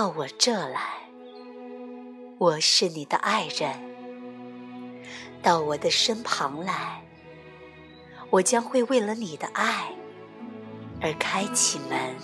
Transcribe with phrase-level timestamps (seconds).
[0.00, 0.80] 到我这来，
[2.38, 3.78] 我是你的爱人，
[5.42, 7.02] 到我的身旁来，
[8.30, 9.92] 我将会为了你的爱
[11.02, 12.16] 而开启门，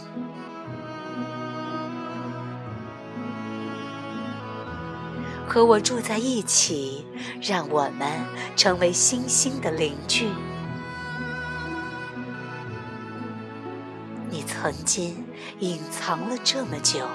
[5.46, 7.04] 和我住在一起，
[7.43, 8.11] 让我们
[8.57, 10.31] 成为星星的邻居。
[14.31, 15.22] 你曾经
[15.58, 17.07] 隐藏了这么久。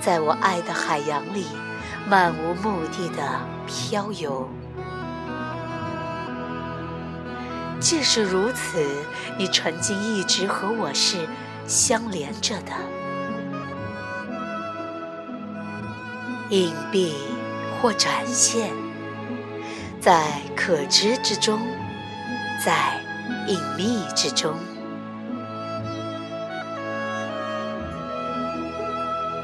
[0.00, 1.46] 在我爱的海洋里，
[2.06, 4.48] 漫无目的的漂游。
[7.80, 8.84] 即使如此，
[9.36, 11.28] 你曾经一直和我是
[11.66, 12.72] 相连着的。
[16.50, 17.12] 隐蔽
[17.80, 18.70] 或展现，
[20.00, 20.26] 在
[20.56, 21.60] 可知之中，
[22.64, 23.00] 在
[23.46, 24.54] 隐秘之中。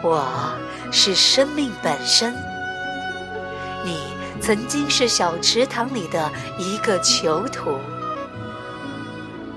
[0.07, 0.23] 我
[0.93, 2.35] 是生命本身，
[3.83, 3.97] 你
[4.39, 7.79] 曾经是小池塘里的一个囚徒。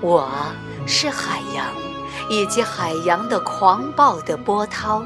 [0.00, 0.26] 我
[0.86, 1.66] 是海洋，
[2.30, 5.04] 以及海洋的狂暴的波涛，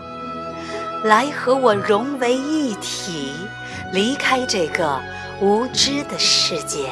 [1.02, 3.32] 来和我融为一体，
[3.92, 5.00] 离开这个
[5.40, 6.88] 无知的世界，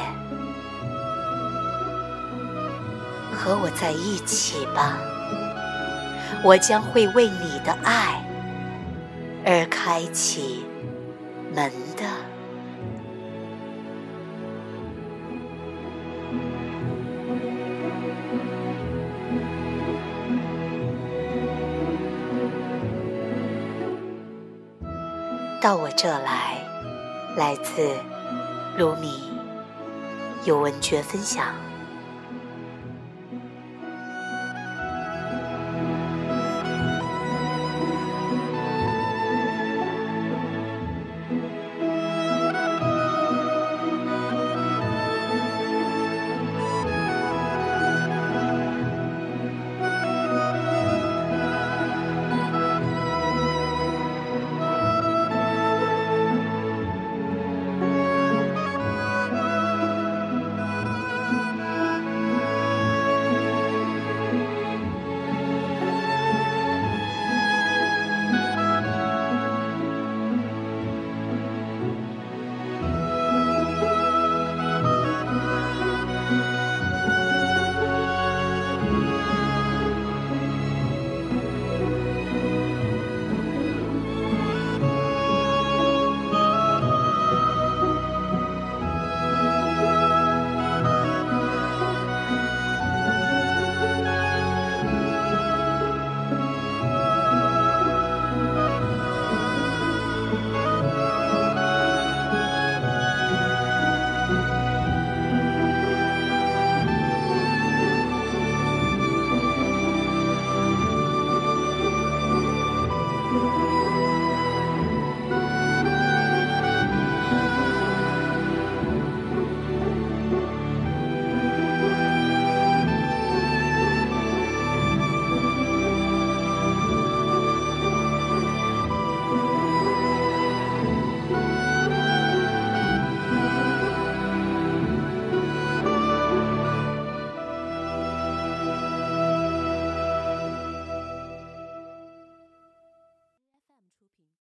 [3.33, 4.97] 和我在一起吧，
[6.43, 8.21] 我将会为你的爱。
[9.43, 10.65] 而开启
[11.53, 12.03] 门的，
[25.59, 26.57] 到我这来，
[27.35, 27.95] 来自
[28.77, 29.31] 卢米
[30.45, 31.47] 有文觉分享。